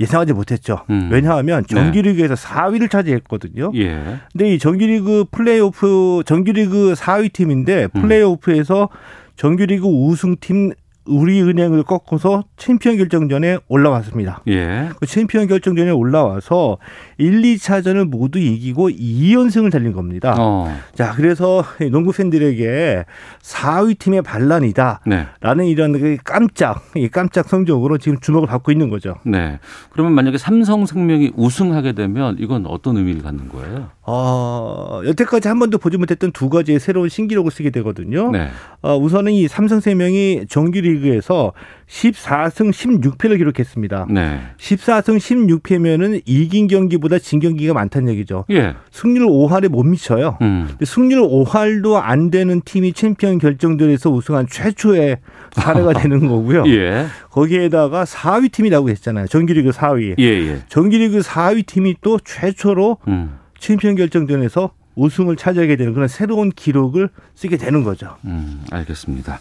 [0.00, 0.84] 예상하지 못했죠.
[0.90, 1.08] 음.
[1.10, 1.74] 왜냐하면 네.
[1.74, 2.42] 정규리그에서 네.
[2.48, 3.72] 4위를 차지했거든요.
[3.74, 4.18] 예.
[4.32, 8.02] 근데 이 정규리그 플레이오프 정규리그 4위 팀인데 음.
[8.02, 8.88] 플레이오프에서
[9.36, 10.72] 정규리그 우승팀
[11.08, 14.42] 우리은행을 꺾어서 챔피언 결정전에 올라왔습니다.
[14.48, 14.90] 예.
[15.00, 16.78] 그 챔피언 결정전에 올라와서
[17.18, 20.34] 1, 2차전을 모두 이기고 2연승을 달린 겁니다.
[20.38, 20.72] 어.
[20.94, 23.04] 자, 그래서 농구 팬들에게
[23.42, 25.00] 4위 팀의 반란이다.
[25.06, 25.26] 네.
[25.40, 29.16] 라는 이런 그 깜짝, 깜짝 성적으로 지금 주목을 받고 있는 거죠.
[29.24, 29.58] 네.
[29.90, 33.90] 그러면 만약에 삼성생명이 우승하게 되면 이건 어떤 의미를 갖는 거예요?
[34.10, 38.30] 어, 여태까지 한 번도 보지 못했던 두 가지의 새로운 신기록을 쓰게 되거든요.
[38.30, 38.48] 네.
[38.80, 41.52] 어, 우선은 이 삼성생명이 정규리그에서
[41.86, 44.06] 14승 16패를 기록했습니다.
[44.08, 44.40] 네.
[44.56, 48.46] 14승 16패면은 이긴 경기보다 진 경기가 많다는 얘기죠.
[48.50, 48.76] 예.
[48.90, 50.38] 승률 5할에 못 미쳐요.
[50.40, 50.68] 음.
[50.82, 55.18] 승률 5할도 안 되는 팀이 챔피언 결정전에서 우승한 최초의
[55.52, 56.64] 사례가 되는 거고요.
[56.68, 57.06] 예.
[57.30, 59.26] 거기에다가 4위 팀이라고 했잖아요.
[59.26, 60.14] 정규리그 4위.
[60.18, 60.62] 예, 예.
[60.68, 63.38] 정규리그 4위 팀이 또 최초로 음.
[63.58, 68.16] 챔피언 결정전에서 우승을 차지하게 되는 그런 새로운 기록을 쓰게 되는 거죠.
[68.24, 69.38] 음, 알겠습니다.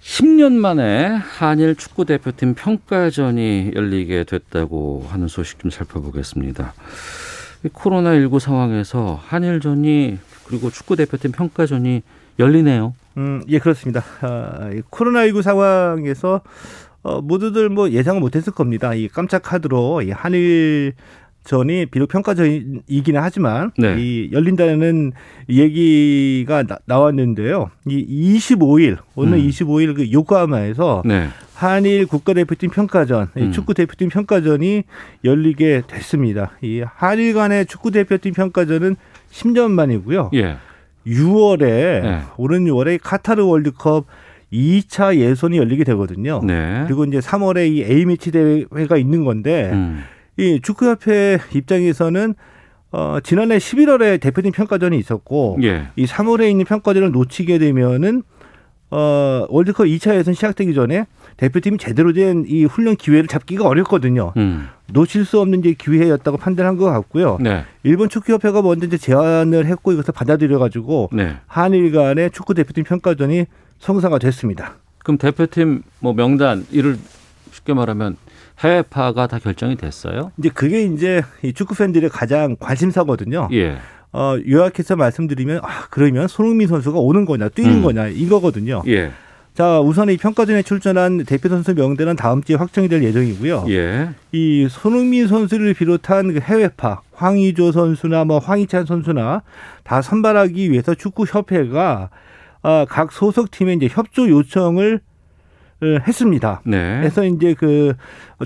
[0.00, 6.74] 10년 만에 한일 축구 대표팀 평가전이 열리게 됐다고 하는 소식 좀 살펴보겠습니다.
[7.72, 12.02] 코로나19 상황에서 한일전이 그리고 축구 대표팀 평가전이
[12.38, 12.94] 열리네요.
[13.16, 14.02] 음, 예, 그렇습니다.
[14.22, 16.42] 아, 코로나19 상황에서
[17.02, 18.94] 어, 모두들 뭐 예상을 못했을 겁니다.
[18.94, 20.94] 이 깜짝 카드로 이 한일
[21.44, 23.96] 전이 비록 평가전이기는 하지만 네.
[23.98, 25.12] 이 열린다는
[25.48, 27.70] 얘기가 나, 왔는데요.
[27.86, 29.48] 이 25일 오늘 음.
[29.48, 31.28] 25일 그 요코하마에서 네.
[31.54, 33.52] 한일 국가대표팀 평가전, 음.
[33.52, 34.84] 축구 대표팀 평가전이
[35.24, 36.52] 열리게 됐습니다.
[36.60, 38.96] 이 한일 간의 축구 대표팀 평가전은
[39.30, 40.30] 10년 만이고요.
[40.34, 40.56] 예.
[41.06, 42.20] 6월에 네.
[42.36, 44.06] 오는 6월에 카타르 월드컵
[44.52, 46.40] 2차 예선이 열리게 되거든요.
[46.44, 46.84] 네.
[46.86, 50.04] 그리고 이제 3월에 이 A매치 대회가 있는 건데 음.
[50.36, 52.34] 이 축구협회 입장에서는
[52.92, 55.88] 어, 지난해 11월에 대표팀 평가전이 있었고 예.
[55.96, 58.22] 이 3월에 있는 평가전을 놓치게 되면은
[58.90, 61.06] 어, 월드컵 2차 예선 시작되기 전에
[61.38, 64.34] 대표팀이 제대로 된 이 훈련 기회를 잡기가 어렵거든요.
[64.36, 64.68] 음.
[64.92, 67.38] 놓칠 수 없는 이제 기회였다고 판단한 것 같고요.
[67.40, 67.64] 네.
[67.82, 71.36] 일본 축구협회가 먼저 이제 제안을 했고 이것을 받아들여 가지고 네.
[71.46, 73.46] 한일 간의 축구 대표팀 평가전이
[73.78, 74.74] 성사가 됐습니다.
[74.98, 76.98] 그럼 대표팀 뭐 명단 이를
[77.50, 78.16] 쉽게 말하면
[78.62, 80.32] 해외파가 다 결정이 됐어요?
[80.38, 83.48] 이제 그게 이제 이 축구 팬들의 가장 관심사거든요.
[83.52, 83.78] 예.
[84.12, 87.82] 어, 요약해서 말씀드리면 아, 그러면 손흥민 선수가 오는 거냐, 뛰는 음.
[87.82, 88.82] 거냐 이거거든요.
[88.86, 89.10] 예.
[89.54, 93.66] 자, 우선 이 평가전에 출전한 대표 선수 명단은 다음 주에 확정이 될 예정이고요.
[93.68, 94.10] 예.
[94.32, 99.42] 이 손흥민 선수를 비롯한 그 해외파 황의조 선수나 뭐 황희찬 선수나
[99.84, 102.08] 다 선발하기 위해서 축구 협회가
[102.62, 105.00] 어, 각 소속 팀에 이제 협조 요청을
[105.82, 106.62] 했습니다.
[106.64, 106.98] 네.
[107.00, 107.94] 그래서 이제 그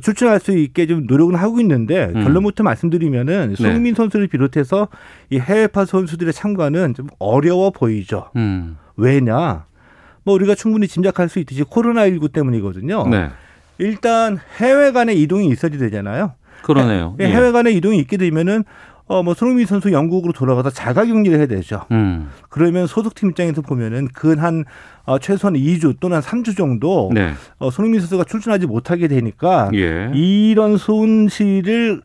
[0.02, 2.24] 출전할 수 있게 좀 노력은 하고 있는데 음.
[2.24, 3.56] 결론부터 말씀드리면은 네.
[3.56, 3.96] 손흥민 네.
[3.96, 4.88] 선수를 비롯해서
[5.30, 8.30] 이 해외파 선수들의 참가는 좀 어려워 보이죠.
[8.36, 8.76] 음.
[8.96, 9.64] 왜냐?
[10.24, 13.06] 뭐 우리가 충분히 짐작할 수 있듯이 코로나19 때문이거든요.
[13.08, 13.28] 네.
[13.78, 16.32] 일단 해외 간의 이동이 있어야 되잖아요.
[16.62, 17.16] 그러네요.
[17.20, 17.28] 해, 예.
[17.30, 18.64] 해외 간의 이동이 있게 되면은
[19.08, 21.82] 어, 뭐, 손흥민 선수 영국으로 돌아가서 자가 격리를 해야 되죠.
[21.92, 22.28] 음.
[22.48, 24.64] 그러면 소속팀 입장에서 보면은 근 한
[25.04, 27.32] 어, 최소한 2주 또는 3주 정도 네.
[27.58, 30.10] 어, 손흥민 선수가 출전하지 못하게 되니까 예.
[30.14, 32.02] 이런 손실을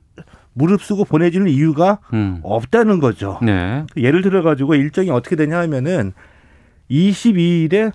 [0.53, 2.39] 무릅쓰고 보내주는 이유가 음.
[2.43, 3.39] 없다는 거죠.
[3.41, 3.85] 네.
[3.97, 6.13] 예를 들어 가지고 일정이 어떻게 되냐 하면은
[6.89, 7.91] 22일에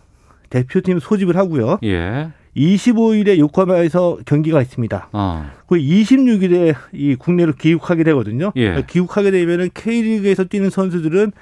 [0.50, 1.78] 대표팀 소집을 하고요.
[1.84, 2.30] 예.
[2.56, 5.08] 25일에 요코하마에서 경기가 있습니다.
[5.12, 5.46] 어.
[5.66, 8.52] 그 26일에 이 국내로 귀국하게 되거든요.
[8.56, 8.82] 예.
[8.88, 11.32] 귀국하게 되면은 K리그에서 뛰는 선수들은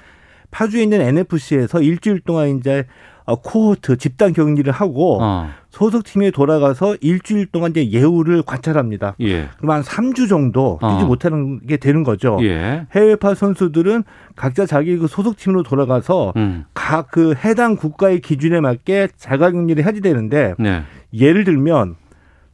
[0.51, 2.85] 파주에 있는 NFC에서 일주일 동안 이제
[3.25, 5.49] 어, 코호트 집단 격리를 하고 어.
[5.71, 9.15] 소속 팀에 돌아가서 일주일 동안 이제 예우를 관찰합니다.
[9.19, 9.49] 예.
[9.57, 11.05] 그럼 한 3주 정도 뛰지 어.
[11.05, 12.37] 못하는 게 되는 거죠.
[12.41, 12.85] 예.
[12.93, 14.03] 해외파 선수들은
[14.35, 16.65] 각자 자기 그 소속 팀으로 돌아가서 음.
[16.75, 20.83] 각그 해당 국가의 기준에 맞게 자가 격리를 해야 되는데 네.
[21.19, 21.95] 예를 들면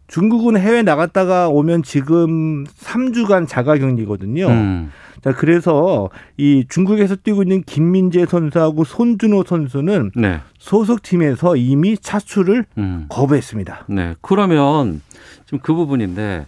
[0.08, 4.48] 중국은 해외 나갔다가 오면 지금 3주간 자가 격리거든요.
[4.48, 4.92] 음.
[5.24, 10.42] 자, 그래서 이 중국에서 뛰고 있는 김민재 선수하고 손준호 선수는 네.
[10.58, 13.06] 소속팀에서 이미 차출을 음.
[13.08, 13.86] 거부했습니다.
[13.88, 14.16] 네.
[14.22, 15.02] 그러면
[15.46, 16.46] 지금 그 부분인데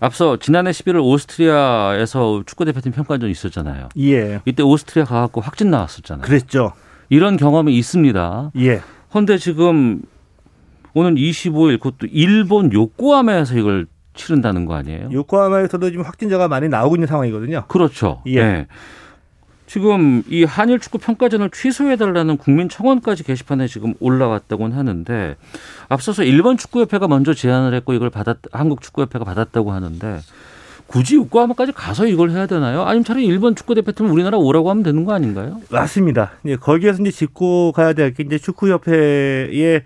[0.00, 3.88] 앞서 지난해 11월 오스트리아에서 축구 대표팀 평가전 있었잖아요.
[4.00, 4.40] 예.
[4.44, 6.24] 이때 오스트리아 가갖고 확진 나왔었잖아요.
[6.24, 6.72] 그랬죠.
[7.08, 8.50] 이런 경험이 있습니다.
[8.58, 8.82] 예.
[9.10, 10.02] 그런데 지금
[10.94, 15.10] 오는 25일 그것도 일본 요코하마에서 이걸 치른다는 거 아니에요?
[15.12, 17.64] 요코하마에서도 지금 확진자가 많이 나오고 있는 상황이거든요.
[17.68, 18.22] 그렇죠.
[18.26, 18.42] 예.
[18.42, 18.66] 네.
[19.66, 25.36] 지금 이 한일 축구 평가전을 취소해달라는 국민 청원까지 게시판에 지금 올라왔다고는 하는데
[25.90, 30.20] 앞서서 일본 축구협회가 먼저 제안을 했고 이걸 받았 한국 축구협회가 받았다고 하는데
[30.86, 32.84] 굳이 요코하마까지 가서 이걸 해야 되나요?
[32.84, 35.60] 아니면 차라리 일본 축구 대표팀 우리나라 오라고 하면 되는 거 아닌가요?
[35.70, 36.32] 맞습니다.
[36.46, 39.82] 예, 거기에서 이제 짚고 가야 될 게 이제 축구협회의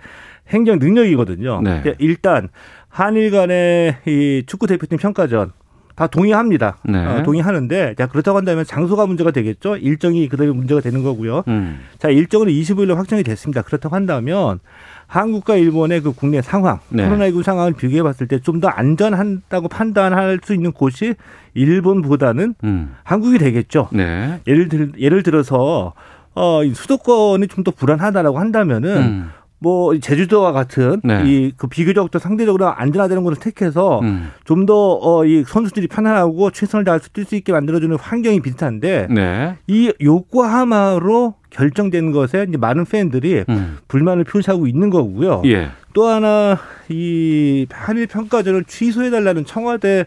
[0.53, 1.61] 행정 능력이거든요.
[1.63, 1.83] 네.
[1.99, 2.49] 일단
[2.89, 5.53] 한일 간의 이 축구 대표팀 평가전
[5.95, 6.79] 다 동의합니다.
[6.85, 7.05] 네.
[7.05, 9.77] 어, 동의하는데 자 그렇다고 한다면 장소가 문제가 되겠죠.
[9.77, 11.43] 일정이 그대로 문제가 되는 거고요.
[11.49, 11.81] 음.
[11.99, 13.61] 자 일정은 25일로 확정이 됐습니다.
[13.63, 14.59] 그렇다고 한다면
[15.07, 17.07] 한국과 일본의 그 국내 상황, 네.
[17.07, 21.15] 코로나19 상황을 비교해 봤을 때 좀 더 안전한다고 판단할 수 있는 곳이
[21.53, 22.95] 일본보다는 음.
[23.05, 23.89] 한국이 되겠죠.
[23.93, 24.41] 네.
[24.47, 25.93] 예를 들 예를 들어서
[26.35, 29.31] 어 수도권이 좀 더 불안하다라고 한다면은 음.
[29.63, 31.23] 뭐 제주도와 같은 네.
[31.25, 34.31] 이그 비교적 도 상대적으로 안전하다는 것을 택해서 음.
[34.45, 39.57] 좀더 어 이 선수들이 편안하고 최선을 다할 수뛸수 있게 만들어주는 환경이 비슷한데 네.
[39.67, 43.79] 이 요코하마로 결정된 것에 이제 많은 팬들이 음.
[43.89, 45.43] 불만을 표시하고 있는 거고요.
[45.47, 45.69] 예.
[45.93, 50.07] 또 하나 이 한일 평가전을 취소해달라는 청와대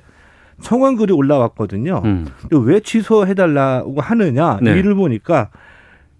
[0.61, 2.01] 청원 글이 올라왔거든요.
[2.05, 2.27] 음.
[2.51, 4.71] 왜 취소해달라고 하느냐 네.
[4.77, 5.49] 이를 보니까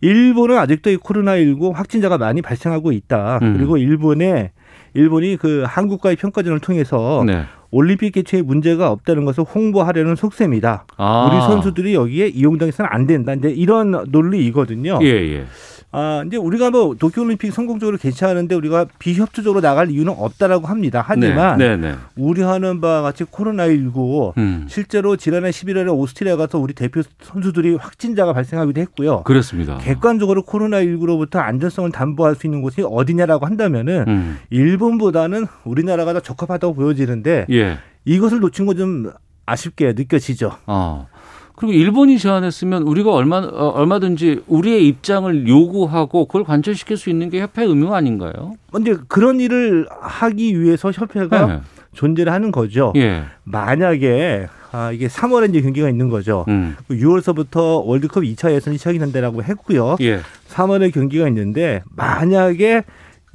[0.05, 3.39] 일본은 아직도 이 코로나19 확진자가 많이 발생하고 있다.
[3.41, 3.53] 음.
[3.57, 4.51] 그리고 일본에
[4.93, 7.43] 일본이 그 한국과의 평가전을 통해서 네.
[7.71, 10.85] 올림픽 개최에 문제가 없다는 것을 홍보하려는 속셈이다.
[10.95, 11.29] 아.
[11.29, 13.33] 우리 선수들이 여기에 이용당해서는 안 된다.
[13.33, 14.99] 이제 이런 논리이거든요.
[15.01, 15.45] 예, 예.
[15.97, 21.01] 아, 이제 우리가 뭐 도쿄올림픽 성공적으로 개최하는데 우리가 비협조적으로 나갈 이유는 없다라고 합니다.
[21.05, 21.95] 하지만 네, 네, 네.
[22.17, 24.65] 우려하는 바와 같이 코로나19 음.
[24.67, 29.23] 실제로 지난해 11월에 오스트리아 가서 우리 대표 선수들이 확진자가 발생하기도 했고요.
[29.23, 29.77] 그렇습니다.
[29.77, 34.37] 객관적으로 코로나19로부터 안전성을 담보할 수 있는 곳이 어디냐라고 한다면은 음.
[34.49, 37.77] 일본보다는 우리나라가 더 적합하다고 보여지는데 예.
[38.03, 39.13] 이것을 놓친 건좀
[39.45, 40.51] 아쉽게 느껴지죠.
[40.65, 41.07] 어.
[41.55, 47.41] 그리고 일본이 제안했으면 우리가 얼마 어, 얼마든지 우리의 입장을 요구하고 그걸 관철시킬 수 있는 게
[47.41, 48.55] 협회 의무 아닌가요?
[48.71, 51.59] 근데 그런 일을 하기 위해서 협회가 네.
[51.93, 52.91] 존재를 하는 거죠.
[52.97, 53.23] 예.
[53.45, 56.43] 만약에 아, 이게 3월에 이제 경기가 있는 거죠.
[56.49, 56.75] 음.
[56.89, 59.95] 6월서부터 월드컵 2차 예선이 시작이 된다라고 했고요.
[60.01, 60.19] 예.
[60.49, 62.83] 3월에 경기가 있는데 만약에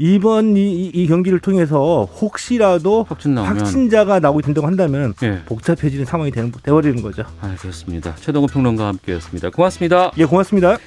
[0.00, 5.42] 이번 이, 이 경기를 통해서 혹시라도 확진 확진자가 나오게 된다고 한다면 예.
[5.44, 7.22] 복잡해지는 상황이 되는, 되어버리는 거죠.
[7.42, 8.14] 알겠습니다.
[8.16, 9.50] 최동호 평론가와 함께했습니다.
[9.50, 10.10] 고맙습니다.
[10.16, 10.78] 예, 고맙습니다.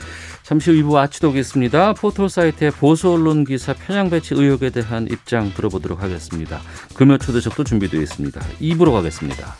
[0.41, 1.93] 잠시 후 2부 아치도겠습니다.
[1.93, 6.59] 포털 사이트의 보수 언론 기사 편향 배치 의혹에 대한 입장 들어보도록 하겠습니다.
[6.95, 8.41] 금요 초대석도 준비되어 있습니다.
[8.59, 9.55] 2부로 가겠습니다.